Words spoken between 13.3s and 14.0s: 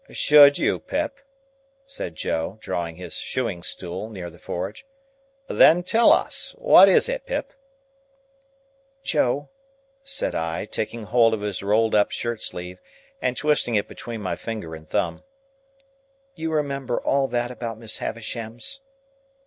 twisting it